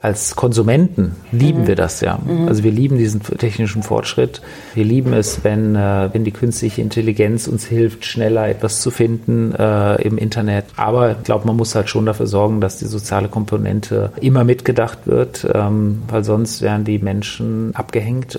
[0.00, 1.66] Als Konsumenten lieben mhm.
[1.66, 2.20] wir das ja.
[2.24, 2.46] Mhm.
[2.46, 4.40] Also wir lieben diesen technischen Fortschritt.
[4.74, 9.52] Wir lieben es, wenn, äh, wenn die künstliche Intelligenz uns hilft, schneller etwas zu finden
[9.56, 10.66] äh, im Internet.
[10.76, 15.00] Aber ich glaube, man muss halt schon dafür sorgen, dass die soziale Komponente immer mitgedacht
[15.06, 18.38] wird, ähm, weil sonst werden die Menschen abgehängt.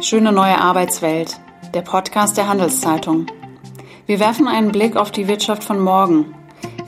[0.00, 1.40] Schöne neue Arbeitswelt.
[1.74, 3.26] Der Podcast der Handelszeitung.
[4.06, 6.36] Wir werfen einen Blick auf die Wirtschaft von morgen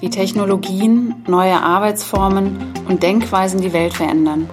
[0.02, 2.56] wie Technologien, neue Arbeitsformen
[2.88, 4.48] und Denkweisen die Welt verändern.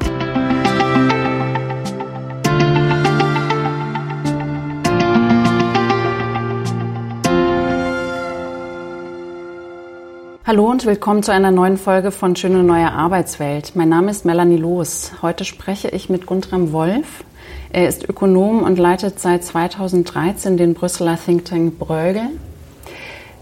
[10.46, 13.76] Hallo und willkommen zu einer neuen Folge von Schöne neue Arbeitswelt.
[13.76, 15.14] Mein Name ist Melanie Loos.
[15.24, 17.24] Heute spreche ich mit Guntram Wolf.
[17.72, 22.30] Er ist Ökonom und leitet seit 2013 den Brüsseler Think Tank Brögel.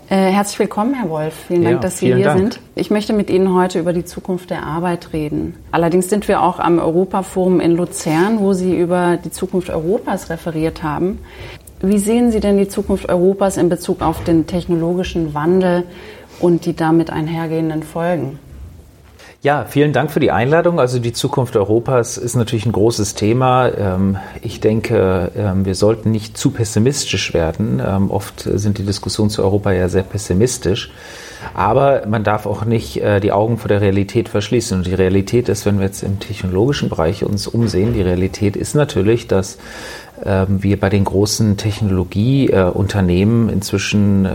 [0.09, 1.33] Äh, herzlich willkommen, Herr Wolf.
[1.47, 2.39] Vielen Dank, ja, dass Sie hier Dank.
[2.39, 2.59] sind.
[2.75, 5.55] Ich möchte mit Ihnen heute über die Zukunft der Arbeit reden.
[5.71, 10.81] Allerdings sind wir auch am Europaforum in Luzern, wo Sie über die Zukunft Europas referiert
[10.81, 11.19] haben.
[11.81, 15.83] Wie sehen Sie denn die Zukunft Europas in Bezug auf den technologischen Wandel
[16.39, 18.39] und die damit einhergehenden Folgen?
[19.47, 20.77] Ja, vielen Dank für die Einladung.
[20.77, 23.69] Also die Zukunft Europas ist natürlich ein großes Thema.
[23.69, 27.81] Ähm, ich denke, ähm, wir sollten nicht zu pessimistisch werden.
[27.81, 30.91] Ähm, oft sind die Diskussionen zu Europa ja sehr pessimistisch.
[31.53, 34.79] Aber man darf auch nicht äh, die Augen vor der Realität verschließen.
[34.79, 38.75] Und die Realität ist, wenn wir jetzt im technologischen Bereich uns umsehen, die Realität ist
[38.75, 39.57] natürlich, dass
[40.47, 44.27] wir bei den großen Technologieunternehmen inzwischen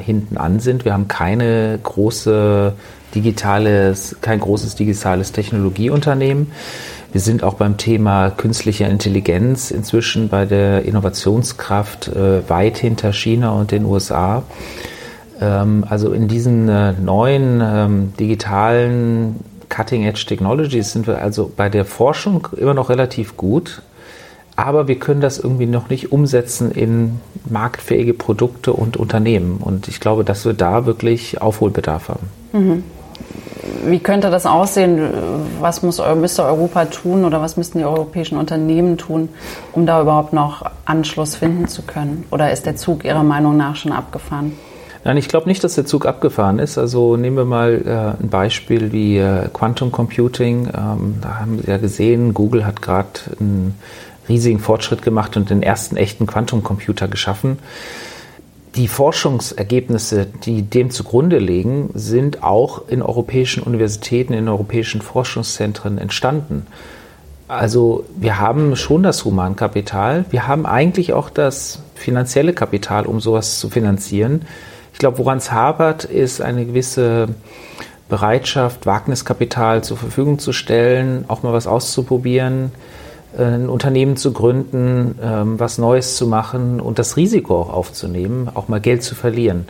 [0.00, 0.84] hinten an sind.
[0.84, 2.72] Wir haben keine große
[3.14, 6.52] digitales, kein großes digitales Technologieunternehmen.
[7.12, 13.50] Wir sind auch beim Thema künstliche Intelligenz inzwischen bei der Innovationskraft äh, weit hinter China
[13.50, 14.44] und den USA.
[15.40, 21.84] Ähm, also in diesen äh, neuen ähm, digitalen Cutting-Edge Technologies sind wir also bei der
[21.84, 23.82] Forschung immer noch relativ gut.
[24.54, 29.56] Aber wir können das irgendwie noch nicht umsetzen in marktfähige Produkte und Unternehmen.
[29.58, 32.28] Und ich glaube, dass wir da wirklich Aufholbedarf haben.
[32.52, 32.84] Mhm
[33.84, 35.10] wie könnte das aussehen?
[35.60, 39.28] Was muss, müsste Europa tun oder was müssten die europäischen Unternehmen tun,
[39.72, 42.24] um da überhaupt noch Anschluss finden zu können?
[42.30, 44.52] Oder ist der Zug Ihrer Meinung nach schon abgefahren?
[45.02, 46.76] Nein, ich glaube nicht, dass der Zug abgefahren ist.
[46.76, 50.66] Also nehmen wir mal äh, ein Beispiel wie äh, Quantum Computing.
[50.66, 53.08] Ähm, da haben Sie ja gesehen, Google hat gerade
[53.38, 53.78] einen
[54.28, 57.58] riesigen Fortschritt gemacht und den ersten echten Quantumcomputer geschaffen.
[58.76, 66.66] Die Forschungsergebnisse, die dem zugrunde liegen, sind auch in europäischen Universitäten, in europäischen Forschungszentren entstanden.
[67.48, 73.58] Also wir haben schon das Humankapital, wir haben eigentlich auch das finanzielle Kapital, um sowas
[73.58, 74.42] zu finanzieren.
[74.92, 77.28] Ich glaube, woran es hapert, ist eine gewisse
[78.08, 82.70] Bereitschaft, Wagniskapital zur Verfügung zu stellen, auch mal was auszuprobieren,
[83.38, 88.68] ein Unternehmen zu gründen, ähm, was Neues zu machen und das Risiko auch aufzunehmen, auch
[88.68, 89.66] mal Geld zu verlieren.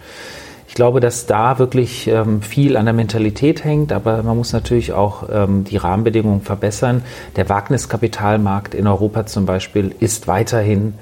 [0.66, 4.92] Ich glaube, dass da wirklich ähm, viel an der Mentalität hängt, aber man muss natürlich
[4.92, 7.02] auch ähm, die Rahmenbedingungen verbessern.
[7.36, 10.94] Der Wagniskapitalmarkt in Europa zum Beispiel ist weiterhin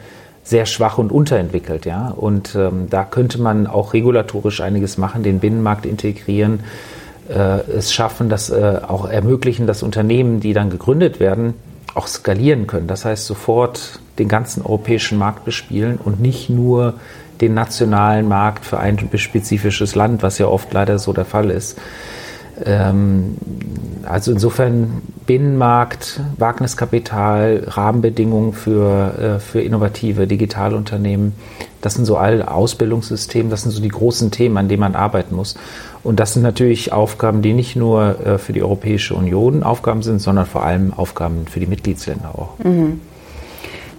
[0.43, 2.09] sehr schwach und unterentwickelt, ja.
[2.09, 2.57] Und
[2.89, 6.61] da könnte man auch regulatorisch einiges machen, den Binnenmarkt integrieren,
[7.29, 11.55] äh, es schaffen, dass äh, auch ermöglichen, dass Unternehmen, die dann gegründet werden,
[11.99, 12.87] auch skalieren können.
[12.87, 16.95] Das heißt, sofort den ganzen europäischen Markt bespielen und nicht nur
[17.41, 21.79] den nationalen Markt für ein spezifisches Land, was ja oft leider so der Fall ist.
[22.65, 23.37] Ähm,
[24.05, 31.35] also insofern Binnenmarkt, Wagniskapital, Rahmenbedingungen für, äh, für innovative Digitalunternehmen,
[31.81, 35.37] das sind so alle Ausbildungssysteme, das sind so die großen Themen, an denen man arbeiten
[35.37, 35.55] muss.
[36.03, 40.21] Und das sind natürlich Aufgaben, die nicht nur äh, für die Europäische Union Aufgaben sind,
[40.21, 42.65] sondern vor allem Aufgaben für die Mitgliedsländer auch.
[42.65, 43.01] Mhm.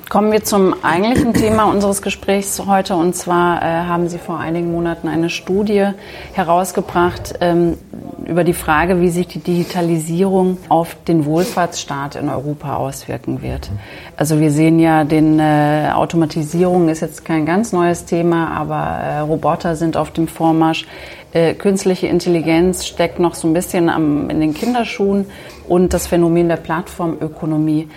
[0.09, 2.95] Kommen wir zum eigentlichen Thema unseres Gesprächs heute.
[2.95, 5.85] Und zwar äh, haben Sie vor einigen Monaten eine Studie
[6.33, 7.77] herausgebracht ähm,
[8.25, 13.69] über die Frage, wie sich die Digitalisierung auf den Wohlfahrtsstaat in Europa auswirken wird.
[14.17, 19.19] Also wir sehen ja, den äh, Automatisierung ist jetzt kein ganz neues Thema, aber äh,
[19.19, 20.87] Roboter sind auf dem Vormarsch.
[21.31, 25.27] Äh, künstliche Intelligenz steckt noch so ein bisschen am, in den Kinderschuhen
[25.67, 27.87] und das Phänomen der Plattformökonomie.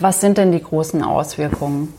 [0.00, 1.92] Was sind denn die großen Auswirkungen?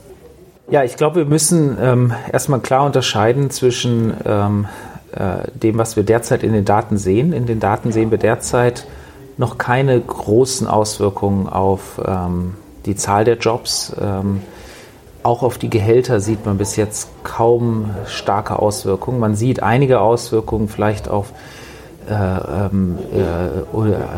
[0.70, 4.68] Ja, ich glaube, wir müssen ähm, erstmal klar unterscheiden zwischen ähm,
[5.12, 7.34] äh, dem, was wir derzeit in den Daten sehen.
[7.34, 8.88] In den Daten sehen wir derzeit
[9.38, 12.56] noch keine großen Auswirkungen auf ähm,
[12.86, 13.94] die Zahl der Jobs.
[14.02, 14.42] Ähm,
[15.22, 19.20] auch auf die Gehälter sieht man bis jetzt kaum starke Auswirkungen.
[19.20, 21.63] Man sieht einige Auswirkungen vielleicht auf äh,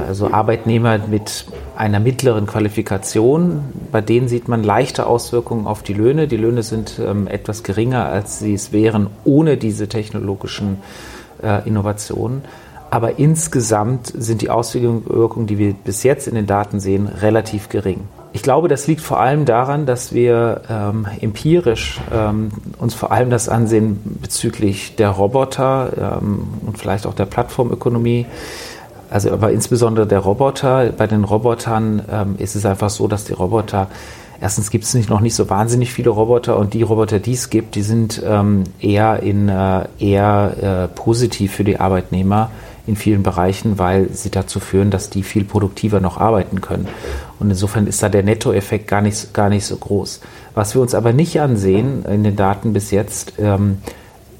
[0.07, 1.45] also Arbeitnehmer mit
[1.75, 6.27] einer mittleren Qualifikation, bei denen sieht man leichte Auswirkungen auf die Löhne.
[6.27, 10.77] Die Löhne sind ähm, etwas geringer, als sie es wären ohne diese technologischen
[11.43, 12.43] äh, Innovationen.
[12.91, 18.01] Aber insgesamt sind die Auswirkungen, die wir bis jetzt in den Daten sehen, relativ gering.
[18.35, 23.29] Ich glaube, das liegt vor allem daran, dass wir ähm, empirisch ähm, uns vor allem
[23.29, 28.25] das ansehen bezüglich der Roboter ähm, und vielleicht auch der Plattformökonomie.
[29.09, 30.91] Also aber insbesondere der Roboter.
[30.97, 33.87] Bei den Robotern ähm, ist es einfach so, dass die Roboter
[34.41, 37.49] Erstens gibt es nicht, noch nicht so wahnsinnig viele Roboter und die Roboter, die es
[37.49, 42.51] gibt, die sind ähm, eher, in, äh, eher äh, positiv für die Arbeitnehmer
[42.85, 46.87] in vielen Bereichen, weil sie dazu führen, dass die viel produktiver noch arbeiten können.
[47.39, 50.21] Und insofern ist da der Nettoeffekt gar nicht, gar nicht so groß.
[50.53, 53.77] Was wir uns aber nicht ansehen in den Daten bis jetzt, ähm,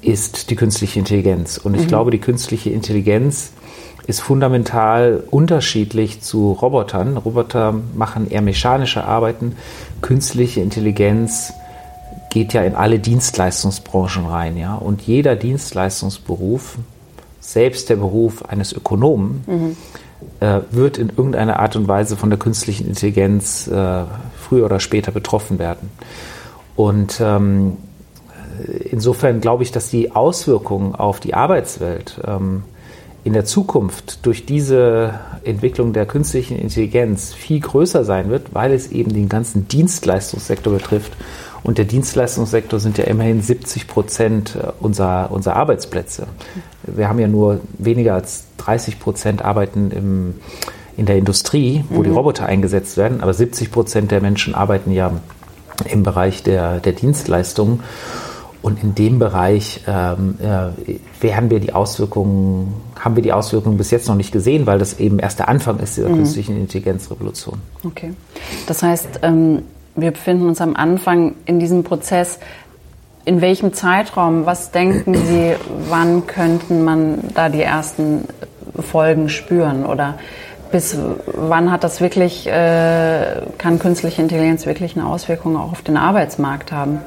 [0.00, 1.58] ist die künstliche Intelligenz.
[1.58, 1.88] Und ich mhm.
[1.88, 3.52] glaube, die künstliche Intelligenz
[4.06, 7.16] ist fundamental unterschiedlich zu Robotern.
[7.16, 9.56] Roboter machen eher mechanische Arbeiten.
[10.00, 11.52] Künstliche Intelligenz
[12.30, 14.74] geht ja in alle Dienstleistungsbranchen rein, ja.
[14.76, 16.76] Und jeder Dienstleistungsberuf
[17.40, 19.76] selbst der Beruf eines Ökonomen mhm.
[20.40, 24.04] Äh, wird in irgendeiner Art und Weise von der künstlichen Intelligenz äh,
[24.36, 25.90] früher oder später betroffen werden.
[26.74, 27.76] Und ähm,
[28.90, 32.64] insofern glaube ich, dass die Auswirkungen auf die Arbeitswelt ähm,
[33.24, 38.92] in der Zukunft durch diese Entwicklung der künstlichen Intelligenz viel größer sein wird, weil es
[38.92, 41.12] eben den ganzen Dienstleistungssektor betrifft
[41.62, 46.26] und der Dienstleistungssektor sind ja immerhin 70 Prozent äh, unserer, unserer Arbeitsplätze.
[46.82, 50.34] Wir haben ja nur weniger als 30 Prozent arbeiten im,
[50.96, 52.04] in der Industrie, wo mhm.
[52.04, 55.12] die Roboter eingesetzt werden, aber 70 Prozent der Menschen arbeiten ja
[55.90, 57.80] im Bereich der, der Dienstleistungen.
[58.62, 63.92] Und in dem Bereich ähm, äh, werden wir die Auswirkungen, haben wir die Auswirkungen bis
[63.92, 66.16] jetzt noch nicht gesehen, weil das eben erst der Anfang ist dieser mhm.
[66.16, 67.60] künstlichen Intelligenzrevolution.
[67.84, 68.14] Okay.
[68.66, 69.62] Das heißt, ähm,
[69.96, 72.38] wir befinden uns am Anfang in diesem Prozess.
[73.24, 75.54] In welchem Zeitraum, was denken Sie,
[75.88, 78.28] wann könnten man da die ersten
[78.78, 79.84] Folgen spüren?
[79.86, 80.14] Oder
[80.70, 85.96] bis wann hat das wirklich, äh, kann künstliche Intelligenz wirklich eine Auswirkung auch auf den
[85.96, 87.00] Arbeitsmarkt haben?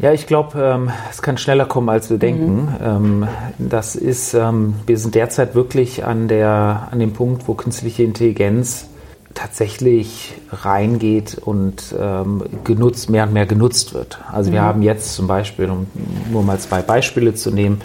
[0.00, 2.62] Ja, ich glaube, ähm, es kann schneller kommen, als wir denken.
[2.62, 2.68] Mhm.
[2.82, 3.28] Ähm,
[3.58, 8.89] das ist, ähm, wir sind derzeit wirklich an, der, an dem Punkt, wo künstliche Intelligenz
[9.34, 14.18] tatsächlich reingeht und ähm, genutzt, mehr und mehr genutzt wird.
[14.30, 14.54] Also mhm.
[14.54, 15.86] wir haben jetzt zum Beispiel, um
[16.30, 17.80] nur mal zwei Beispiele zu nehmen,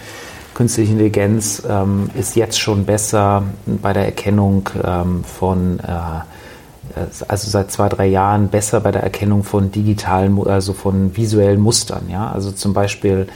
[0.56, 7.72] künstliche Intelligenz ähm, ist jetzt schon besser bei der Erkennung ähm, von, äh, also seit
[7.72, 12.10] zwei, drei Jahren besser bei der Erkennung von digitalen, also von visuellen Mustern.
[12.10, 12.32] Ja?
[12.32, 13.28] Also zum Beispiel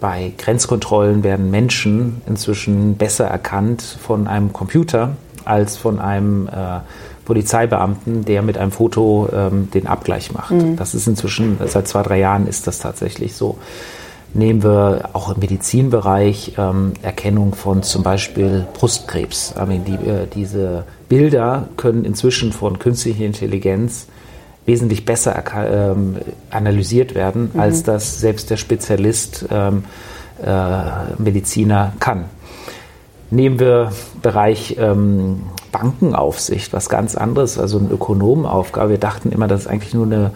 [0.00, 6.80] bei Grenzkontrollen werden Menschen inzwischen besser erkannt von einem Computer als von einem äh,
[7.26, 10.52] Polizeibeamten, der mit einem Foto ähm, den Abgleich macht.
[10.52, 10.76] Mhm.
[10.76, 13.58] Das ist inzwischen, seit zwei, drei Jahren ist das tatsächlich so.
[14.32, 19.54] Nehmen wir auch im Medizinbereich ähm, Erkennung von zum Beispiel Brustkrebs.
[19.56, 24.06] I mean, die, äh, diese Bilder können inzwischen von künstlicher Intelligenz
[24.66, 26.16] wesentlich besser ähm,
[26.50, 27.60] analysiert werden, mhm.
[27.60, 29.84] als das selbst der Spezialist ähm,
[30.44, 30.82] äh,
[31.18, 32.26] Mediziner kann.
[33.30, 35.44] Nehmen wir Bereich ähm,
[35.76, 38.90] Bankenaufsicht, was ganz anderes, also eine Ökonomenaufgabe.
[38.92, 40.30] Wir dachten immer, das ist eigentlich nur eine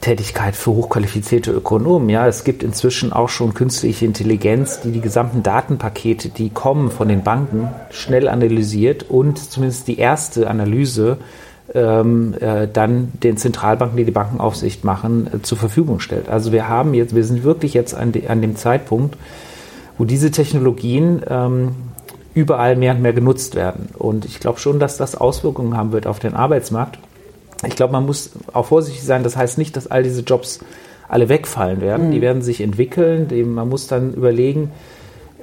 [0.00, 2.08] Tätigkeit für hochqualifizierte Ökonomen.
[2.08, 7.08] Ja, es gibt inzwischen auch schon künstliche Intelligenz, die die gesamten Datenpakete, die kommen von
[7.08, 11.18] den Banken, schnell analysiert und zumindest die erste Analyse
[11.74, 16.28] ähm, äh, dann den Zentralbanken, die die Bankenaufsicht machen, äh, zur Verfügung stellt.
[16.28, 19.16] Also wir haben jetzt, wir sind wirklich jetzt an, de, an dem Zeitpunkt,
[19.98, 21.74] wo diese Technologien ähm,
[22.34, 23.88] überall mehr und mehr genutzt werden.
[23.98, 26.98] Und ich glaube schon, dass das Auswirkungen haben wird auf den Arbeitsmarkt.
[27.66, 29.22] Ich glaube, man muss auch vorsichtig sein.
[29.22, 30.60] Das heißt nicht, dass all diese Jobs
[31.08, 32.08] alle wegfallen werden.
[32.08, 32.12] Mhm.
[32.12, 33.28] Die werden sich entwickeln.
[33.54, 34.70] Man muss dann überlegen,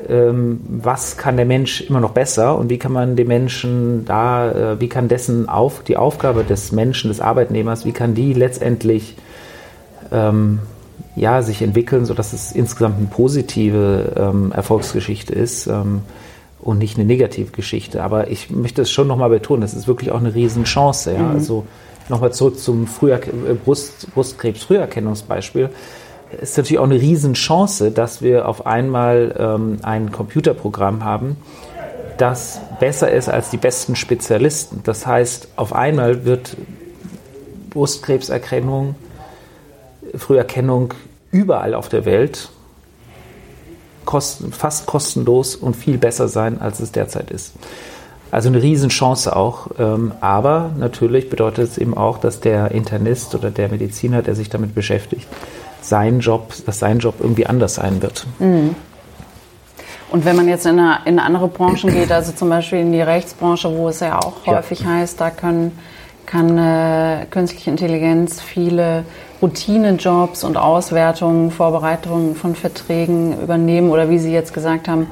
[0.08, 4.52] ähm, was kann der Mensch immer noch besser und wie kann man dem Menschen da,
[4.52, 9.16] äh, wie kann dessen auf, die Aufgabe des Menschen, des Arbeitnehmers, wie kann die letztendlich
[10.12, 10.60] ähm,
[11.16, 16.02] ja, sich entwickeln, sodass es insgesamt eine positive ähm, Erfolgsgeschichte ist ähm,
[16.62, 18.04] und nicht eine negative Geschichte.
[18.04, 21.14] Aber ich möchte es schon nochmal betonen, das ist wirklich auch eine Riesenchance.
[21.14, 21.20] Ja?
[21.20, 21.32] Mhm.
[21.32, 21.66] Also
[22.10, 25.70] nochmal zurück zum Früher äh, Brust, Brustkrebs-Früherkennungsbeispiel.
[26.32, 31.38] Es ist natürlich auch eine Riesenchance, dass wir auf einmal ähm, ein Computerprogramm haben,
[32.18, 34.82] das besser ist als die besten Spezialisten.
[34.84, 36.58] Das heißt, auf einmal wird
[37.70, 38.96] Brustkrebserkennung,
[40.16, 40.94] Früherkennung
[41.32, 42.50] überall auf der Welt
[44.10, 47.54] kosten, fast kostenlos und viel besser sein, als es derzeit ist.
[48.32, 49.68] Also eine Riesenchance auch.
[49.78, 54.50] Ähm, aber natürlich bedeutet es eben auch, dass der Internist oder der Mediziner, der sich
[54.50, 55.28] damit beschäftigt,
[55.84, 58.26] sein Job, dass sein Job irgendwie anders sein wird.
[58.40, 58.74] Mhm.
[60.10, 63.02] Und wenn man jetzt in, eine, in andere Branchen geht, also zum Beispiel in die
[63.02, 64.88] Rechtsbranche, wo es ja auch häufig ja.
[64.88, 65.78] heißt, da können,
[66.26, 69.06] kann äh, künstliche Intelligenz viele
[69.42, 75.08] Routinejobs und Auswertungen, Vorbereitungen von Verträgen übernehmen oder wie Sie jetzt gesagt haben,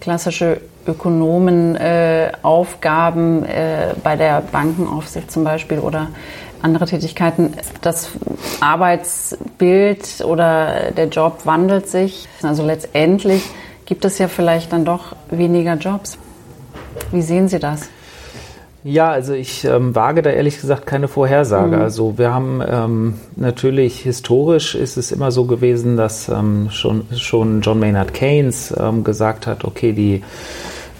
[0.00, 6.08] klassische Ökonomenaufgaben äh, äh, bei der Bankenaufsicht zum Beispiel oder
[6.60, 7.52] andere Tätigkeiten.
[7.80, 8.08] Das
[8.60, 12.28] Arbeitsbild oder der Job wandelt sich.
[12.42, 13.44] Also letztendlich
[13.84, 16.18] gibt es ja vielleicht dann doch weniger Jobs.
[17.10, 17.88] Wie sehen Sie das?
[18.84, 21.76] Ja, also ich ähm, wage da ehrlich gesagt keine Vorhersage.
[21.76, 21.82] Mhm.
[21.82, 27.60] Also wir haben ähm, natürlich historisch ist es immer so gewesen, dass ähm, schon, schon
[27.60, 30.22] John Maynard Keynes ähm, gesagt hat, okay, die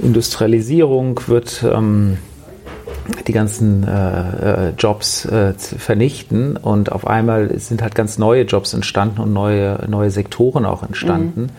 [0.00, 2.18] Industrialisierung wird ähm,
[3.26, 8.74] die ganzen äh, äh, Jobs äh, vernichten und auf einmal sind halt ganz neue Jobs
[8.74, 11.42] entstanden und neue, neue Sektoren auch entstanden.
[11.42, 11.50] Mhm.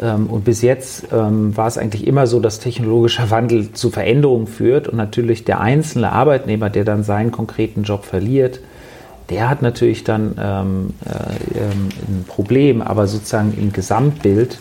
[0.00, 4.46] Ähm, und bis jetzt ähm, war es eigentlich immer so, dass technologischer Wandel zu Veränderungen
[4.46, 8.60] führt und natürlich der einzelne Arbeitnehmer, der dann seinen konkreten Job verliert,
[9.30, 14.58] der hat natürlich dann ähm, äh, ein Problem, aber sozusagen im Gesamtbild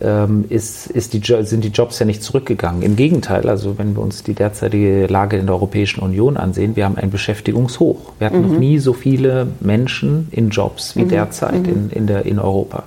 [0.00, 2.82] ähm, ist, ist die, sind die Jobs ja nicht zurückgegangen.
[2.82, 6.84] Im Gegenteil, also wenn wir uns die derzeitige Lage in der Europäischen Union ansehen, wir
[6.84, 8.12] haben ein Beschäftigungshoch.
[8.18, 8.52] Wir hatten mhm.
[8.52, 11.10] noch nie so viele Menschen in Jobs wie mhm.
[11.10, 11.72] derzeit mhm.
[11.72, 12.84] in, in, der, in Europa.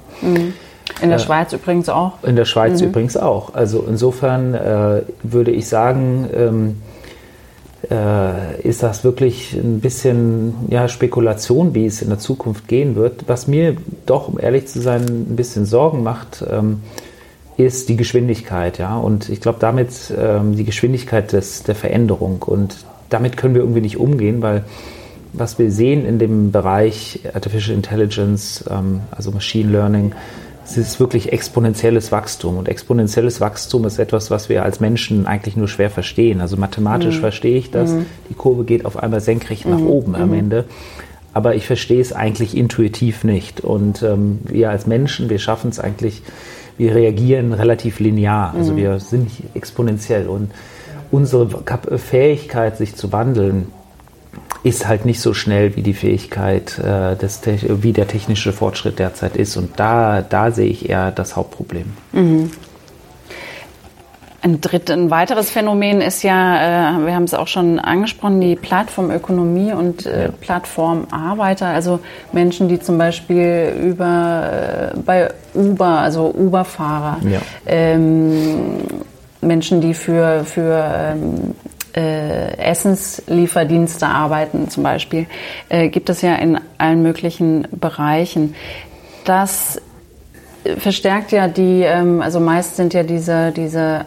[1.01, 2.24] In der äh, Schweiz übrigens auch.
[2.24, 2.88] In der Schweiz mhm.
[2.88, 3.54] übrigens auch.
[3.54, 6.82] Also insofern äh, würde ich sagen, ähm,
[7.89, 13.25] äh, ist das wirklich ein bisschen ja, Spekulation, wie es in der Zukunft gehen wird.
[13.27, 16.82] Was mir doch, um ehrlich zu sein, ein bisschen Sorgen macht, ähm,
[17.58, 18.77] ist die Geschwindigkeit.
[18.77, 18.98] Ja?
[18.98, 22.44] Und ich glaube, damit ähm, die Geschwindigkeit des, der Veränderung.
[22.44, 22.77] Und
[23.10, 24.63] damit können wir irgendwie nicht umgehen, weil
[25.34, 30.13] was wir sehen in dem Bereich Artificial Intelligence, ähm, also Machine Learning,
[30.70, 32.58] es ist wirklich exponentielles Wachstum.
[32.58, 36.42] Und exponentielles Wachstum ist etwas, was wir als Menschen eigentlich nur schwer verstehen.
[36.42, 37.22] Also mathematisch mhm.
[37.22, 37.92] verstehe ich das.
[37.92, 38.06] Mhm.
[38.30, 39.88] Die Kurve geht auf einmal senkrecht nach mhm.
[39.88, 40.40] oben am mhm.
[40.40, 40.66] Ende.
[41.34, 43.62] Aber ich verstehe es eigentlich intuitiv nicht.
[43.62, 46.22] Und ähm, wir als Menschen, wir schaffen es eigentlich,
[46.78, 48.54] wir reagieren relativ linear.
[48.54, 48.78] Also mhm.
[48.78, 50.28] wir sind nicht exponentiell.
[50.28, 50.52] Und
[51.12, 51.48] unsere
[51.98, 53.68] Fähigkeit, sich zu wandeln,
[54.63, 59.36] ist halt nicht so schnell wie die Fähigkeit, äh, des, wie der technische Fortschritt derzeit
[59.36, 59.58] ist.
[59.58, 61.94] Und da, da sehe ich eher das Hauptproblem.
[62.12, 62.51] Mhm.
[64.41, 68.56] Ein, dritt, ein weiteres Phänomen ist ja, äh, wir haben es auch schon angesprochen, die
[68.56, 70.29] Plattformökonomie und äh.
[70.29, 72.00] Plattformarbeiter, also
[72.32, 77.39] Menschen, die zum Beispiel über äh, bei Uber, also Uber-Fahrer, ja.
[77.65, 78.77] ähm,
[79.41, 81.56] Menschen, die für, für ähm,
[81.98, 85.25] äh, Essenslieferdienste arbeiten zum Beispiel,
[85.70, 88.54] äh, gibt es ja in allen möglichen Bereichen.
[89.25, 89.82] Das
[90.77, 94.06] verstärkt ja die, ähm, also meist sind ja diese, diese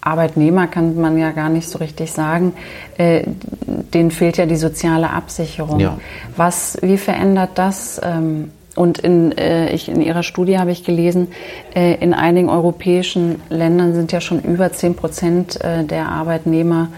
[0.00, 2.52] Arbeitnehmer, kann man ja gar nicht so richtig sagen,
[2.96, 3.24] äh,
[3.66, 5.80] denen fehlt ja die soziale Absicherung.
[5.80, 5.98] Ja.
[6.36, 11.28] Was, wie verändert das ähm, und in, äh, ich, in Ihrer Studie habe ich gelesen,
[11.74, 16.88] äh, in einigen europäischen Ländern sind ja schon über 10 Prozent äh, der Arbeitnehmer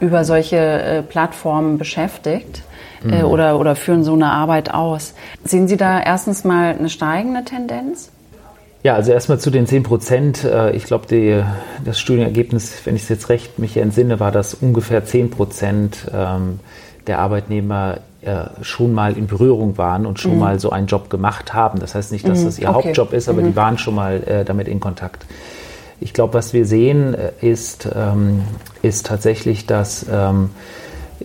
[0.00, 2.62] über solche äh, Plattformen beschäftigt
[3.04, 3.24] äh, mhm.
[3.24, 5.14] oder, oder führen so eine Arbeit aus.
[5.44, 8.10] Sehen Sie da erstens mal eine steigende Tendenz?
[8.82, 10.44] Ja, also erstmal zu den 10 Prozent.
[10.44, 11.44] Äh, ich glaube,
[11.84, 16.60] das Studienergebnis, wenn ich es jetzt recht mich entsinne, war, dass ungefähr 10 Prozent ähm,
[17.06, 17.98] der Arbeitnehmer
[18.62, 20.38] schon mal in Berührung waren und schon mhm.
[20.40, 21.78] mal so einen Job gemacht haben.
[21.78, 22.44] Das heißt nicht, dass mhm.
[22.46, 22.88] das ihr okay.
[22.88, 23.46] Hauptjob ist, aber mhm.
[23.46, 25.26] die waren schon mal äh, damit in Kontakt.
[26.00, 28.42] Ich glaube, was wir sehen, äh, ist, ähm,
[28.82, 30.50] ist tatsächlich, dass ähm,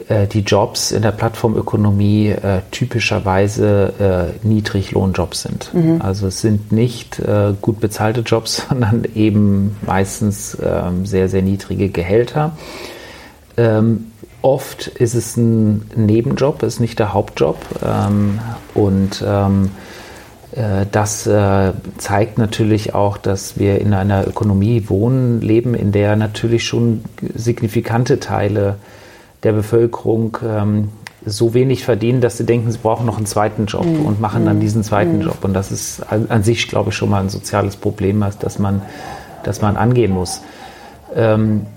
[0.08, 5.74] äh, die Jobs in der Plattformökonomie äh, typischerweise äh, Niedriglohnjobs sind.
[5.74, 6.02] Mhm.
[6.02, 11.90] Also es sind nicht äh, gut bezahlte Jobs, sondern eben meistens ähm, sehr, sehr niedrige
[11.90, 12.54] Gehälter.
[13.58, 14.11] Ähm,
[14.42, 17.58] oft ist es ein Nebenjob, ist nicht der Hauptjob.
[17.84, 18.40] Ähm,
[18.74, 19.72] und ähm,
[20.52, 26.16] äh, das äh, zeigt natürlich auch, dass wir in einer Ökonomie wohnen, leben, in der
[26.16, 28.76] natürlich schon signifikante Teile
[29.44, 30.90] der Bevölkerung ähm,
[31.24, 34.06] so wenig verdienen, dass sie denken, sie brauchen noch einen zweiten Job mhm.
[34.06, 34.62] und machen dann mhm.
[34.62, 35.24] diesen zweiten mhm.
[35.24, 35.44] Job.
[35.44, 38.82] Und das ist an sich, glaube ich, schon mal ein soziales Problem, das man,
[39.44, 40.42] das man angehen muss.
[41.16, 41.68] Ähm,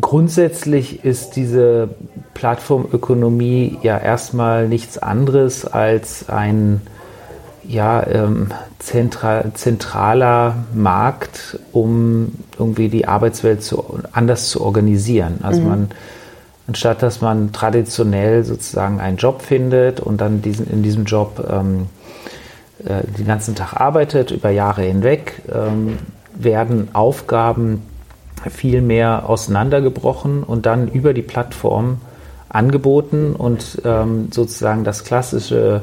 [0.00, 1.88] grundsätzlich ist diese
[2.34, 6.80] Plattformökonomie ja erstmal nichts anderes als ein
[7.66, 8.48] ja, ähm,
[8.78, 15.38] zentra zentraler Markt, um irgendwie die Arbeitswelt zu, anders zu organisieren.
[15.42, 15.68] Also mhm.
[15.68, 15.88] man,
[16.66, 21.86] anstatt dass man traditionell sozusagen einen Job findet und dann diesen, in diesem Job ähm,
[22.84, 25.98] äh, den ganzen Tag arbeitet, über Jahre hinweg, ähm,
[26.34, 27.82] werden Aufgaben
[28.50, 31.98] viel mehr auseinandergebrochen und dann über die Plattform
[32.48, 35.82] angeboten und ähm, sozusagen das klassische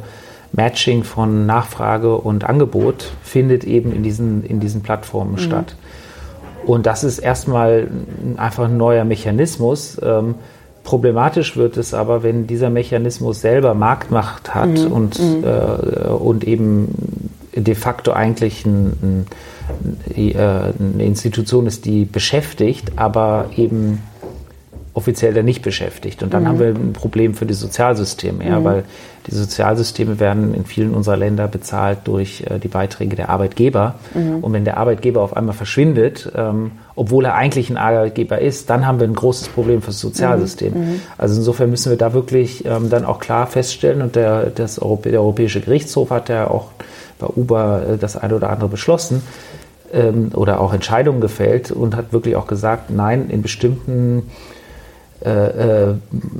[0.53, 5.39] Matching von Nachfrage und Angebot findet eben in diesen, in diesen Plattformen mhm.
[5.39, 5.75] statt.
[6.65, 7.87] Und das ist erstmal
[8.37, 9.99] einfach ein neuer Mechanismus.
[10.03, 10.35] Ähm,
[10.83, 14.91] problematisch wird es aber, wenn dieser Mechanismus selber Marktmacht hat mhm.
[14.91, 15.43] Und, mhm.
[15.43, 19.25] Äh, und eben de facto eigentlich ein,
[20.15, 24.01] ein, äh, eine Institution ist, die beschäftigt, aber eben
[24.93, 26.21] offiziell dann nicht beschäftigt.
[26.21, 26.47] Und dann mhm.
[26.47, 28.63] haben wir ein Problem für die Sozialsysteme, ja, mhm.
[28.65, 28.83] weil
[29.27, 33.95] die Sozialsysteme werden in vielen unserer Länder bezahlt durch äh, die Beiträge der Arbeitgeber.
[34.13, 34.43] Mhm.
[34.43, 38.85] Und wenn der Arbeitgeber auf einmal verschwindet, ähm, obwohl er eigentlich ein Arbeitgeber ist, dann
[38.85, 40.73] haben wir ein großes Problem für das Sozialsystem.
[40.73, 40.79] Mhm.
[40.79, 41.01] Mhm.
[41.17, 45.11] Also insofern müssen wir da wirklich ähm, dann auch klar feststellen, und der, das Europä
[45.11, 46.71] der Europäische Gerichtshof hat ja auch
[47.19, 49.21] bei Uber äh, das eine oder andere beschlossen,
[49.93, 54.23] ähm, oder auch Entscheidungen gefällt und hat wirklich auch gesagt, nein, in bestimmten
[55.23, 55.95] äh, äh,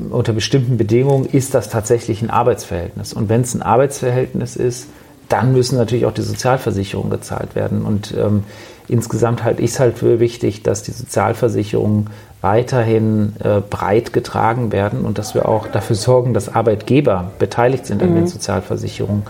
[0.09, 3.13] unter bestimmten Bedingungen ist das tatsächlich ein Arbeitsverhältnis.
[3.13, 4.87] Und wenn es ein Arbeitsverhältnis ist,
[5.29, 7.83] dann müssen natürlich auch die Sozialversicherungen gezahlt werden.
[7.83, 8.43] Und ähm,
[8.87, 12.09] insgesamt halte ich es halt für wichtig, dass die Sozialversicherungen
[12.41, 18.01] weiterhin äh, breit getragen werden und dass wir auch dafür sorgen, dass Arbeitgeber beteiligt sind
[18.01, 18.27] an den mhm.
[18.27, 19.23] Sozialversicherungen.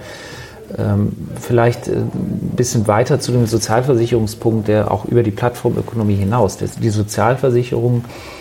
[0.78, 6.58] Ähm, vielleicht äh, ein bisschen weiter zu dem Sozialversicherungspunkt, der auch über die Plattformökonomie hinaus.
[6.58, 8.41] Die Sozialversicherungen äh,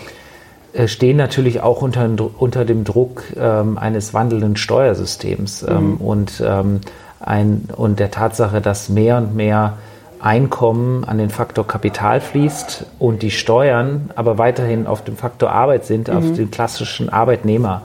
[0.85, 5.97] stehen natürlich auch unter, unter dem Druck ähm, eines wandelnden Steuersystems ähm, mhm.
[5.97, 6.81] und, ähm,
[7.19, 9.77] ein, und der Tatsache, dass mehr und mehr
[10.21, 15.85] Einkommen an den Faktor Kapital fließt und die Steuern aber weiterhin auf dem Faktor Arbeit
[15.85, 16.17] sind, mhm.
[16.17, 17.81] auf den klassischen Arbeitnehmer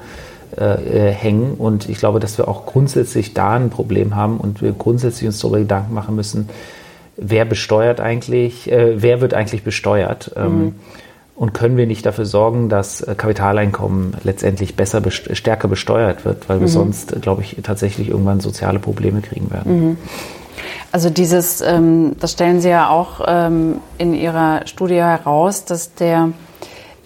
[0.57, 1.55] äh, äh, hängen.
[1.55, 5.41] Und ich glaube, dass wir auch grundsätzlich da ein Problem haben und wir grundsätzlich uns
[5.41, 6.49] darüber Gedanken machen müssen,
[7.17, 10.33] wer besteuert eigentlich, äh, wer wird eigentlich besteuert.
[10.37, 10.75] Ähm, mhm.
[11.37, 16.61] Und können wir nicht dafür sorgen, dass äh, Kapitaleinkommen letztendlich besser, stärker besteuert wird, weil
[16.61, 16.73] wir mhm.
[16.73, 19.89] sonst, äh, glaube ich, tatsächlich irgendwann soziale Probleme kriegen werden.
[19.89, 19.97] Mhm.
[20.93, 26.31] Also dieses, ähm, das stellen Sie ja auch ähm, in Ihrer Studie heraus, dass der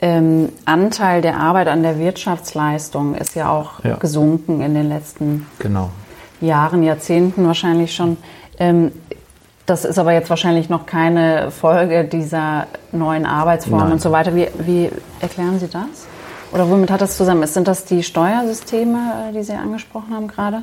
[0.00, 3.96] ähm, Anteil der Arbeit an der Wirtschaftsleistung ist ja auch ja.
[3.96, 5.90] gesunken in den letzten genau.
[6.40, 8.16] Jahren, Jahrzehnten wahrscheinlich schon.
[9.66, 13.92] Das ist aber jetzt wahrscheinlich noch keine Folge dieser neuen Arbeitsformen Nein.
[13.94, 14.34] und so weiter.
[14.34, 16.06] Wie, wie, erklären Sie das?
[16.52, 17.46] Oder womit hat das zusammen?
[17.46, 20.62] Sind das die Steuersysteme, äh, die Sie angesprochen haben gerade?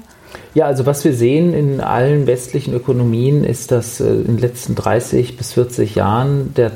[0.54, 4.76] Ja, also was wir sehen in allen westlichen Ökonomien ist, dass äh, in den letzten
[4.76, 6.72] 30 bis 40 Jahren der,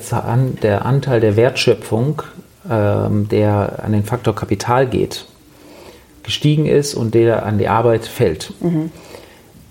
[0.64, 2.22] der Anteil der Wertschöpfung,
[2.70, 5.26] ähm, der an den Faktor Kapital geht,
[6.24, 8.54] gestiegen ist und der an die Arbeit fällt.
[8.62, 8.92] Mhm.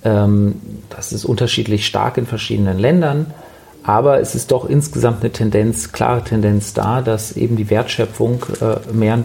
[0.05, 0.57] Ähm,
[0.89, 3.27] das ist unterschiedlich stark in verschiedenen Ländern,
[3.83, 8.93] aber es ist doch insgesamt eine Tendenz, klare Tendenz da, dass eben die Wertschöpfung äh,
[8.93, 9.25] mehr,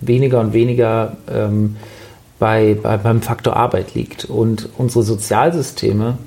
[0.00, 1.76] weniger und weniger ähm,
[2.38, 4.24] bei, bei, beim Faktor Arbeit liegt.
[4.24, 6.18] Und unsere Sozialsysteme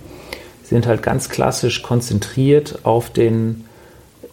[0.63, 3.65] sind halt ganz klassisch konzentriert auf den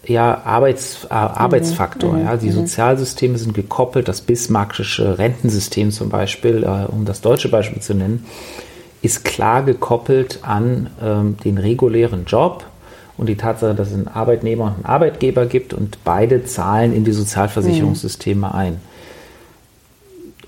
[0.07, 2.15] ja, Arbeits, äh, Arbeitsfaktor.
[2.15, 2.25] Mhm.
[2.25, 2.37] Ja.
[2.37, 2.53] Die mhm.
[2.53, 8.27] Sozialsysteme sind gekoppelt, das bismarckische Rentensystem zum Beispiel, äh, um das deutsche Beispiel zu nennen,
[9.03, 12.65] ist klar gekoppelt an ähm, den regulären Job
[13.17, 17.05] und die Tatsache, dass es einen Arbeitnehmer und einen Arbeitgeber gibt und beide zahlen in
[17.05, 18.55] die Sozialversicherungssysteme mhm.
[18.55, 18.81] ein.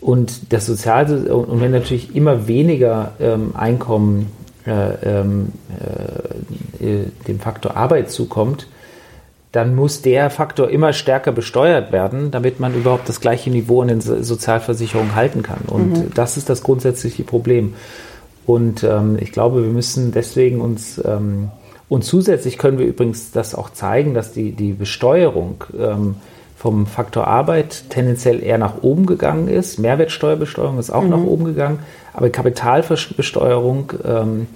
[0.00, 4.32] Und das Sozial und wenn natürlich immer weniger ähm, Einkommen
[4.66, 5.52] äh, ähm,
[6.80, 8.66] äh, dem Faktor Arbeit zukommt,
[9.52, 13.88] dann muss der Faktor immer stärker besteuert werden, damit man überhaupt das gleiche Niveau an
[13.88, 15.60] den Sozialversicherungen halten kann.
[15.66, 16.14] Und mhm.
[16.14, 17.74] das ist das grundsätzliche Problem.
[18.46, 21.50] Und ähm, ich glaube, wir müssen deswegen uns ähm,
[21.92, 26.14] und zusätzlich können wir übrigens das auch zeigen, dass die, die Besteuerung ähm,
[26.56, 29.78] vom Faktor Arbeit tendenziell eher nach oben gegangen ist.
[29.78, 31.10] Mehrwertsteuerbesteuerung ist auch mhm.
[31.10, 31.80] nach oben gegangen,
[32.14, 34.46] aber Kapitalbesteuerung, ähm,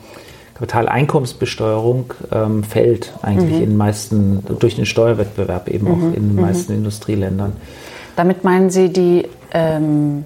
[0.55, 3.63] Kapitaleinkommensbesteuerung ähm, fällt eigentlich mhm.
[3.63, 5.93] in den meisten, durch den Steuerwettbewerb eben mhm.
[5.93, 6.41] auch in den mhm.
[6.41, 7.53] meisten Industrieländern.
[8.17, 10.25] Damit meinen Sie die ähm,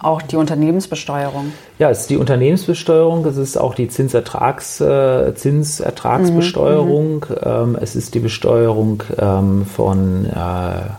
[0.00, 1.52] auch die Unternehmensbesteuerung?
[1.78, 7.74] Ja, es ist die Unternehmensbesteuerung, es ist auch die Zinsertrags, äh, Zinsertragsbesteuerung, mhm, mhm.
[7.74, 10.90] ähm, es ist die Besteuerung ähm, von, äh,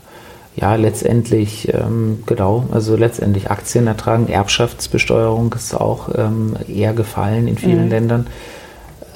[0.58, 7.58] Ja, letztendlich, ähm, genau, also letztendlich Aktien ertragen, Erbschaftsbesteuerung ist auch ähm, eher gefallen in
[7.58, 7.90] vielen mhm.
[7.90, 8.28] Ländern.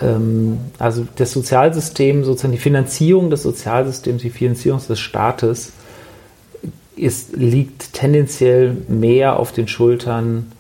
[0.02, 5.74] Ähm, also das Sozialsystem, sozusagen die Finanzierung des Sozialsystems, die Finanzierung des Staates
[6.96, 10.52] ist, liegt tendenziell mehr auf den Schultern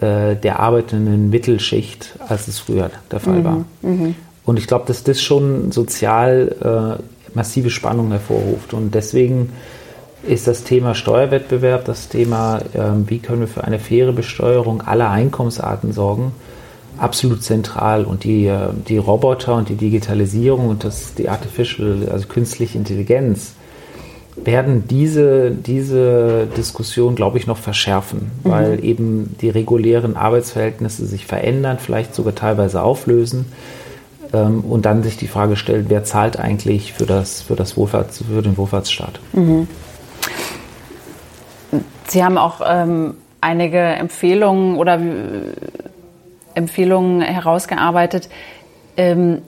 [0.00, 3.44] äh, der arbeitenden Mittelschicht, als es früher der Fall mhm.
[3.44, 3.64] war.
[3.82, 4.14] Mhm.
[4.44, 8.74] Und ich glaube, dass das schon sozial äh, massive Spannungen hervorruft.
[8.74, 9.50] Und deswegen
[10.22, 15.10] ist das Thema Steuerwettbewerb, das Thema, ähm, wie können wir für eine faire Besteuerung aller
[15.10, 16.32] Einkommensarten sorgen,
[16.98, 18.04] absolut zentral.
[18.04, 23.54] Und die, äh, die Roboter und die Digitalisierung und das, die Artificial, also künstliche Intelligenz,
[24.36, 28.50] werden diese, diese Diskussion, glaube ich, noch verschärfen, mhm.
[28.50, 33.46] weil eben die regulären Arbeitsverhältnisse sich verändern, vielleicht sogar teilweise auflösen
[34.32, 38.24] ähm, und dann sich die Frage stellt, wer zahlt eigentlich für, das, für, das Wohlfahrts,
[38.24, 39.20] für den Wohlfahrtsstaat.
[39.32, 39.68] Mhm.
[42.08, 45.52] Sie haben auch ähm, einige Empfehlungen oder äh,
[46.54, 48.28] Empfehlungen herausgearbeitet.
[48.96, 49.42] Ähm,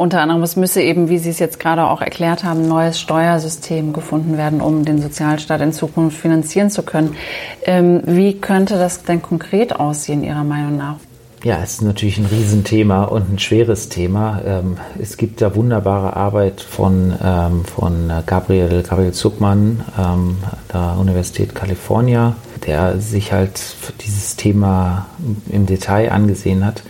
[0.00, 2.98] unter anderem, es müsse eben, wie Sie es jetzt gerade auch erklärt haben, ein neues
[2.98, 7.16] Steuersystem gefunden werden, um den Sozialstaat in Zukunft finanzieren zu können.
[7.64, 10.96] Ähm, wie könnte das denn konkret aussehen, Ihrer Meinung nach?
[11.42, 14.42] Ja, es ist natürlich ein Riesenthema und ein schweres Thema.
[14.44, 20.36] Ähm, es gibt da wunderbare Arbeit von, ähm, von Gabriel, Gabriel Zuckmann ähm,
[20.72, 22.36] der Universität California,
[22.66, 23.60] der sich halt
[24.04, 25.06] dieses Thema
[25.50, 26.82] im Detail angesehen hat.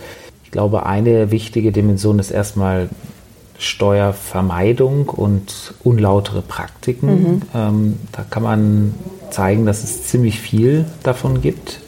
[0.51, 2.89] Ich glaube, eine wichtige Dimension ist erstmal
[3.57, 7.41] Steuervermeidung und unlautere Praktiken.
[7.53, 7.97] Mhm.
[8.11, 8.93] da kann man
[9.29, 11.79] zeigen, dass es ziemlich viel davon gibt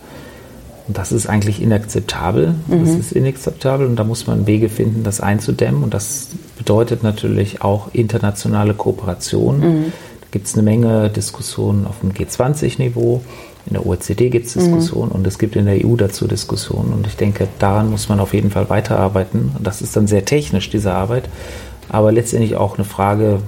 [0.87, 2.55] und das ist eigentlich inakzeptabel.
[2.67, 2.85] Mhm.
[2.85, 5.83] Das ist inakzeptabel und da muss man Wege finden, das einzudämmen.
[5.83, 9.59] Und das bedeutet natürlich auch internationale Kooperation.
[9.59, 9.93] Mhm.
[10.33, 13.21] Gibt es eine Menge Diskussionen auf dem G20-Niveau.
[13.67, 15.17] In der OECD gibt es Diskussionen mhm.
[15.17, 16.91] und es gibt in der EU dazu Diskussionen.
[16.91, 19.51] Und ich denke, daran muss man auf jeden Fall weiterarbeiten.
[19.55, 21.29] Und das ist dann sehr technisch, diese Arbeit.
[21.87, 23.41] Aber letztendlich auch eine Frage,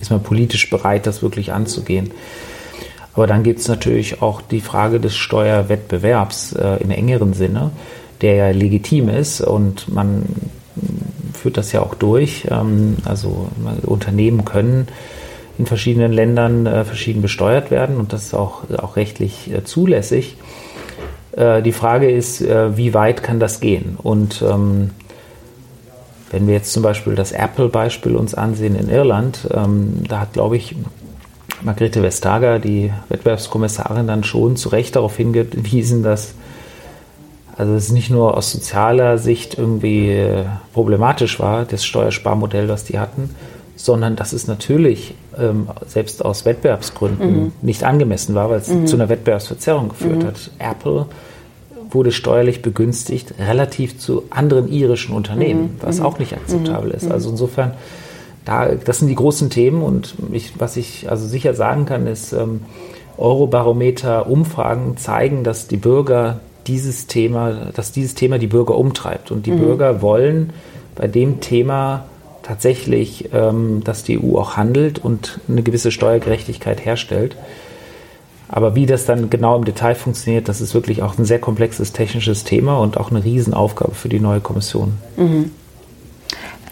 [0.00, 2.10] ist man politisch bereit, das wirklich anzugehen?
[3.14, 7.70] Aber dann gibt es natürlich auch die Frage des Steuerwettbewerbs äh, im engeren Sinne,
[8.22, 10.24] der ja legitim ist und man
[11.32, 12.48] führt das ja auch durch.
[12.50, 13.50] Ähm, also
[13.84, 14.88] Unternehmen können
[15.58, 20.36] in verschiedenen Ländern äh, verschieden besteuert werden und das ist auch, auch rechtlich äh, zulässig.
[21.32, 23.96] Äh, die Frage ist, äh, wie weit kann das gehen?
[24.02, 24.90] Und ähm,
[26.30, 30.56] wenn wir jetzt zum Beispiel das Apple-Beispiel uns ansehen in Irland, ähm, da hat, glaube
[30.56, 30.74] ich,
[31.62, 36.34] Margrethe Vestager, die Wettbewerbskommissarin, dann schon zu Recht darauf hingewiesen, dass
[37.56, 42.98] also es nicht nur aus sozialer Sicht irgendwie äh, problematisch war, das Steuersparmodell, was die
[42.98, 43.34] hatten,
[43.76, 47.52] sondern dass es natürlich ähm, selbst aus Wettbewerbsgründen mhm.
[47.62, 48.86] nicht angemessen war, weil es mhm.
[48.86, 50.26] zu einer Wettbewerbsverzerrung geführt mhm.
[50.26, 50.50] hat.
[50.58, 51.06] Apple
[51.90, 55.80] wurde steuerlich begünstigt relativ zu anderen irischen Unternehmen, mhm.
[55.80, 56.06] was mhm.
[56.06, 57.06] auch nicht akzeptabel ist.
[57.06, 57.12] Mhm.
[57.12, 57.72] Also insofern
[58.44, 62.32] da, das sind die großen Themen und ich, was ich also sicher sagen kann, ist,
[62.32, 62.60] ähm,
[63.18, 69.30] Eurobarometer-Umfragen zeigen, dass die Bürger dieses Thema, dass dieses Thema die Bürger umtreibt.
[69.30, 69.52] Und die.
[69.52, 70.52] Bürger wollen
[70.94, 72.04] bei dem Thema
[72.46, 77.36] tatsächlich, ähm, dass die EU auch handelt und eine gewisse Steuergerechtigkeit herstellt.
[78.48, 81.92] Aber wie das dann genau im Detail funktioniert, das ist wirklich auch ein sehr komplexes
[81.92, 84.94] technisches Thema und auch eine Riesenaufgabe für die neue Kommission.
[85.16, 85.50] Mhm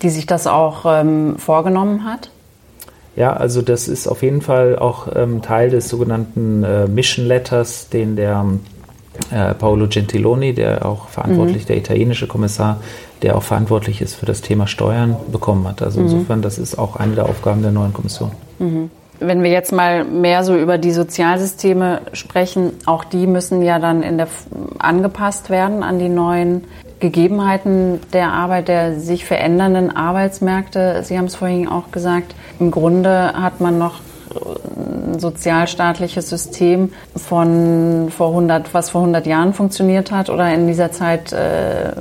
[0.05, 2.31] die sich das auch ähm, vorgenommen hat?
[3.17, 7.89] Ja, also das ist auf jeden Fall auch ähm, Teil des sogenannten äh, Mission Letters,
[7.89, 8.45] den der
[9.31, 11.67] äh, Paolo Gentiloni, der auch verantwortlich, mhm.
[11.69, 12.81] der italienische Kommissar,
[13.25, 15.83] der auch verantwortlich ist für das Thema Steuern, bekommen hat.
[15.83, 16.07] Also mhm.
[16.07, 18.31] insofern, das ist auch eine der Aufgaben der neuen Kommission.
[18.59, 18.91] Mhm.
[19.19, 24.03] Wenn wir jetzt mal mehr so über die Sozialsysteme sprechen, auch die müssen ja dann
[24.03, 24.29] in der,
[24.79, 26.65] angepasst werden an die neuen
[27.01, 31.03] Gegebenheiten der Arbeit, der sich verändernden Arbeitsmärkte.
[31.05, 34.01] Sie haben es vorhin auch gesagt, im Grunde hat man noch
[35.19, 41.33] sozialstaatliches System von vor 100, was vor 100 Jahren funktioniert hat oder in dieser Zeit,
[41.33, 41.93] äh,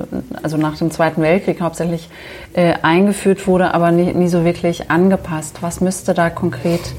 [0.41, 2.09] also nach dem Zweiten Weltkrieg hauptsächlich
[2.53, 5.57] äh, eingeführt wurde, aber nie, nie so wirklich angepasst.
[5.61, 6.93] Was müsste da konkret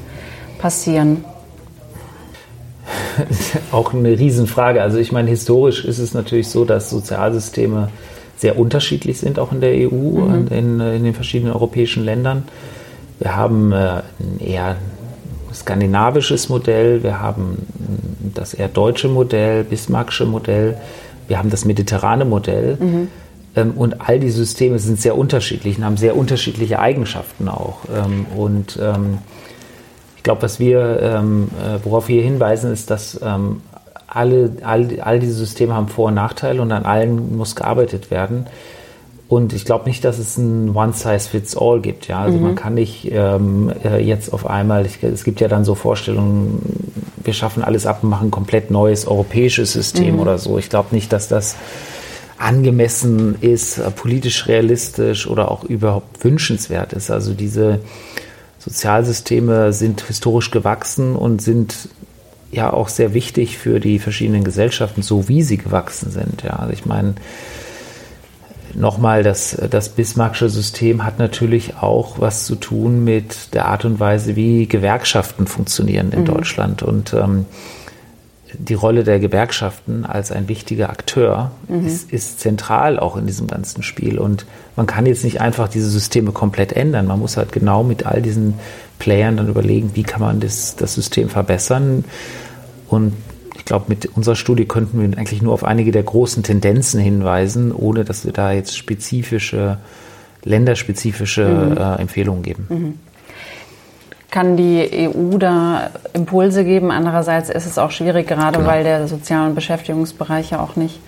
[0.59, 1.23] passieren?
[3.71, 4.81] auch eine Riesenfrage.
[4.81, 7.89] Also ich meine, historisch ist es natürlich so, dass Sozialsysteme
[8.37, 10.33] sehr unterschiedlich sind, auch in der EU mhm.
[10.33, 12.43] und in, in, den verschiedenen europäischen Ländern.
[13.19, 14.01] Wir haben äh,
[14.39, 14.75] eher
[15.55, 17.65] skandinavisches Modell, wir haben
[18.33, 20.77] das eher deutsche Modell, Bismarckische Modell,
[21.27, 22.77] wir haben das mediterrane Modell.
[22.79, 23.07] Mhm.
[23.55, 27.79] Ähm, und all die Systeme sind sehr unterschiedlich und haben sehr unterschiedliche Eigenschaften auch.
[27.93, 29.19] Ähm, und ähm,
[30.23, 33.19] glaube, was wir, äh, worauf wir hinweisen, ist, dass
[34.07, 38.47] alle, all, all diese Systeme haben Vor- und Nachteile und an allen muss gearbeitet werden.
[39.27, 42.07] Und ich glaube nicht, dass es ein One-Size-Fits-All gibt.
[42.07, 42.21] Ja?
[42.21, 42.43] Also mhm.
[42.43, 46.59] man kann nicht ähm, äh, jetzt auf einmal, ich, es gibt ja dann so Vorstellungen,
[47.23, 50.19] wir schaffen alles ab und machen ein komplett neues europäisches System mhm.
[50.19, 50.59] oder so.
[50.59, 51.55] Ich glaube nicht, dass das
[52.37, 57.09] angemessen ist, äh, politisch realistisch oder auch überhaupt wünschenswert ist.
[57.09, 57.79] Also diese
[58.59, 61.89] Sozialsysteme sind historisch gewachsen und sind
[62.51, 66.43] ja auch sehr wichtig für die verschiedenen Gesellschaften, so wie sie gewachsen sind.
[66.43, 67.15] Ja, also ich meine,
[68.75, 73.99] nochmal, das, das Bismarckische System hat natürlich auch was zu tun mit der Art und
[73.99, 76.25] Weise, wie Gewerkschaften funktionieren in mhm.
[76.25, 76.83] Deutschland.
[76.83, 77.45] Und ähm,
[78.57, 81.85] die Rolle der Gewerkschaften als ein wichtiger Akteur mhm.
[81.85, 84.19] ist, ist, zentral auch in diesem ganzen Spiel.
[84.19, 87.07] Und man kann jetzt nicht einfach diese Systeme komplett ändern.
[87.07, 88.55] Man muss halt genau mit all diesen
[88.99, 92.05] Playern dann überlegen, wie kann man das, das System verbessern.
[92.87, 93.13] Und
[93.57, 97.71] ich glaube, mit unserer Studie könnten wir eigentlich nur auf einige der großen Tendenzen hinweisen,
[97.71, 99.77] ohne dass wir da jetzt spezifische,
[100.43, 101.77] länderspezifische mhm.
[101.77, 102.67] äh, Empfehlungen geben.
[102.69, 102.99] Mhm.
[104.31, 106.91] Kann die EU da Impulse geben?
[106.91, 108.69] Andererseits ist es auch schwierig, gerade genau.
[108.69, 110.99] weil der Sozial- und Beschäftigungsbereich ja auch nicht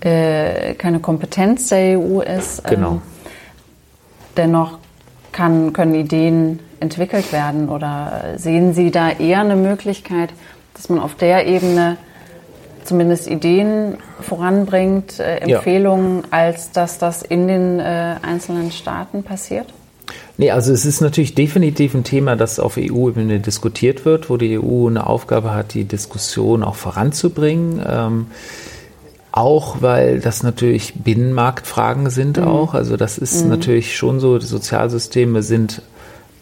[0.00, 2.64] äh, keine Kompetenz der EU ist.
[2.64, 2.92] Genau.
[2.92, 3.02] Ähm,
[4.36, 4.78] dennoch
[5.30, 10.30] kann, können Ideen entwickelt werden oder sehen Sie da eher eine Möglichkeit,
[10.74, 11.96] dass man auf der Ebene
[12.84, 16.28] zumindest Ideen voranbringt, äh, Empfehlungen, ja.
[16.30, 19.72] als dass das in den äh, einzelnen Staaten passiert?
[20.36, 24.58] Nee, also es ist natürlich definitiv ein Thema, das auf EU-Ebene diskutiert wird, wo die
[24.58, 27.82] EU eine Aufgabe hat, die Diskussion auch voranzubringen.
[27.86, 28.26] Ähm,
[29.32, 32.44] auch weil das natürlich Binnenmarktfragen sind mhm.
[32.44, 32.74] auch.
[32.74, 33.50] Also das ist mhm.
[33.50, 35.82] natürlich schon so, die Sozialsysteme sind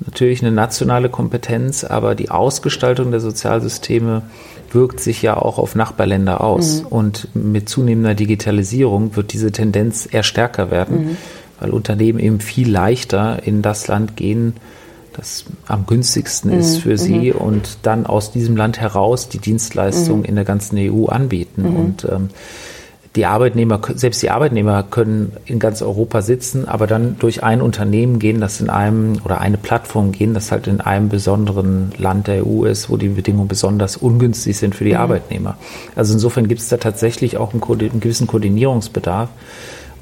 [0.07, 4.23] natürlich eine nationale Kompetenz, aber die Ausgestaltung der Sozialsysteme
[4.71, 6.83] wirkt sich ja auch auf Nachbarländer aus.
[6.83, 6.87] Mhm.
[6.87, 11.17] Und mit zunehmender Digitalisierung wird diese Tendenz eher stärker werden, mhm.
[11.61, 14.55] weil Unternehmen eben viel leichter in das Land gehen,
[15.13, 16.81] das am günstigsten ist mhm.
[16.81, 17.39] für sie mhm.
[17.39, 20.25] und dann aus diesem Land heraus die Dienstleistung mhm.
[20.25, 21.63] in der ganzen EU anbieten.
[21.63, 21.77] Mhm.
[21.77, 22.31] Und ähm,
[23.15, 28.19] die Arbeitnehmer, selbst die Arbeitnehmer können in ganz Europa sitzen, aber dann durch ein Unternehmen
[28.19, 32.47] gehen, das in einem oder eine Plattform gehen, das halt in einem besonderen Land der
[32.47, 35.01] EU ist, wo die Bedingungen besonders ungünstig sind für die mhm.
[35.01, 35.59] Arbeitnehmer.
[35.95, 39.29] Also insofern gibt es da tatsächlich auch einen, einen gewissen Koordinierungsbedarf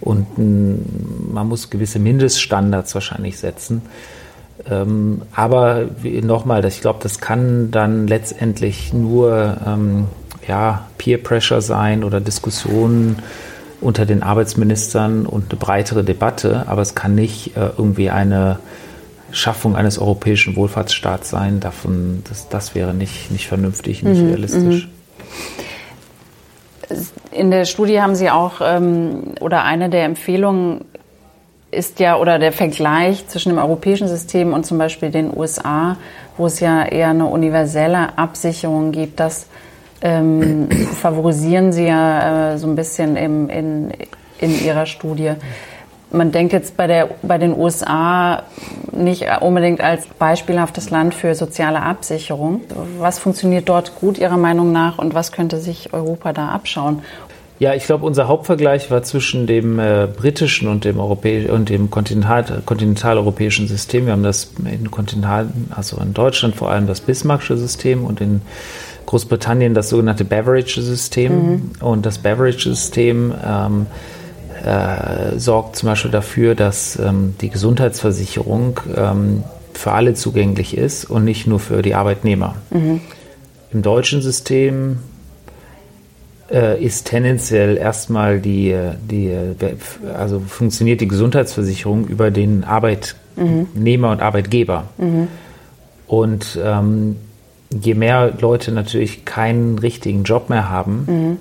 [0.00, 3.82] und man muss gewisse Mindeststandards wahrscheinlich setzen.
[4.68, 5.86] Ähm, aber
[6.22, 10.06] nochmal, ich glaube, das kann dann letztendlich nur ähm,
[10.50, 13.22] ja, Peer Pressure sein oder Diskussionen
[13.80, 18.58] unter den Arbeitsministern und eine breitere Debatte, aber es kann nicht äh, irgendwie eine
[19.30, 21.60] Schaffung eines europäischen Wohlfahrtsstaats sein.
[21.60, 24.88] Davon, das, das wäre nicht, nicht vernünftig, nicht mhm, realistisch.
[26.88, 26.96] Mhm.
[27.30, 30.84] In der Studie haben Sie auch, ähm, oder eine der Empfehlungen
[31.70, 35.96] ist ja, oder der Vergleich zwischen dem europäischen System und zum Beispiel den USA,
[36.36, 39.46] wo es ja eher eine universelle Absicherung gibt, dass
[40.02, 40.68] ähm,
[41.00, 43.92] favorisieren Sie ja äh, so ein bisschen im, in,
[44.38, 45.32] in Ihrer Studie.
[46.12, 48.42] Man denkt jetzt bei, der, bei den USA
[48.90, 52.62] nicht unbedingt als beispielhaftes Land für soziale Absicherung.
[52.98, 57.02] Was funktioniert dort gut Ihrer Meinung nach und was könnte sich Europa da abschauen?
[57.60, 62.62] Ja, ich glaube, unser Hauptvergleich war zwischen dem äh, britischen und dem und dem kontinental,
[62.64, 64.06] kontinentaleuropäischen System.
[64.06, 68.40] Wir haben das in Kontinental, also in Deutschland vor allem das Bismarckische System und in
[69.10, 71.32] Großbritannien das sogenannte Beverage-System.
[71.32, 71.70] Mhm.
[71.80, 73.86] Und das Beverage-System ähm,
[74.64, 79.42] äh, sorgt zum Beispiel dafür, dass ähm, die Gesundheitsversicherung ähm,
[79.74, 82.54] für alle zugänglich ist und nicht nur für die Arbeitnehmer.
[82.70, 83.00] Mhm.
[83.72, 85.00] Im deutschen System
[86.48, 88.76] äh, ist tendenziell erstmal die,
[89.10, 89.36] die,
[90.14, 94.12] also funktioniert die Gesundheitsversicherung über den Arbeitnehmer mhm.
[94.12, 94.84] und Arbeitgeber.
[94.98, 95.26] Mhm.
[96.06, 97.16] Und ähm,
[97.72, 101.36] je mehr Leute natürlich keinen richtigen Job mehr haben, mhm.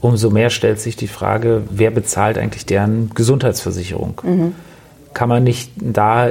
[0.00, 4.20] umso mehr stellt sich die Frage, wer bezahlt eigentlich deren Gesundheitsversicherung?
[4.22, 4.54] Mhm.
[5.14, 6.30] Kann man nicht da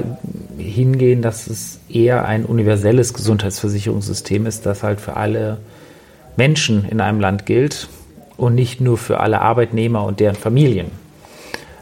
[0.58, 5.58] hingehen, dass es eher ein universelles Gesundheitsversicherungssystem ist, das halt für alle
[6.36, 7.90] Menschen in einem Land gilt
[8.38, 10.92] und nicht nur für alle Arbeitnehmer und deren Familien?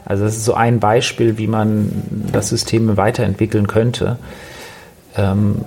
[0.04, 1.90] Also das ist so ein Beispiel, wie man
[2.32, 4.18] das System weiterentwickeln könnte.
[5.16, 5.64] Ähm,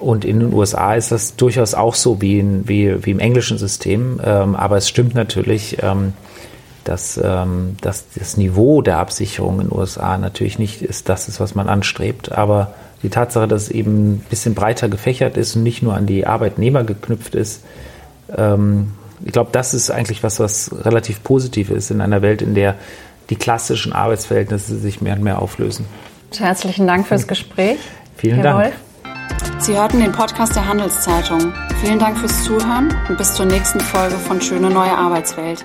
[0.00, 3.58] und in den USA ist das durchaus auch so wie, in, wie, wie im englischen
[3.58, 4.20] System.
[4.24, 6.12] Ähm, aber es stimmt natürlich, ähm,
[6.84, 11.40] dass, ähm, dass das Niveau der Absicherung in den USA natürlich nicht ist das, ist,
[11.40, 12.32] was man anstrebt.
[12.32, 16.06] Aber die Tatsache, dass es eben ein bisschen breiter gefächert ist und nicht nur an
[16.06, 17.62] die Arbeitnehmer geknüpft ist,
[18.36, 18.92] ähm,
[19.24, 22.74] ich glaube, das ist eigentlich was, was relativ positiv ist in einer Welt, in der
[23.30, 25.86] die klassischen Arbeitsverhältnisse sich mehr und mehr auflösen.
[26.36, 27.78] Herzlichen Dank fürs Gespräch.
[28.16, 28.64] Vielen Herr Dank.
[28.64, 28.74] Wolf.
[29.58, 31.52] Sie hörten den Podcast der Handelszeitung.
[31.80, 35.64] Vielen Dank fürs Zuhören und bis zur nächsten Folge von Schöne neue Arbeitswelt.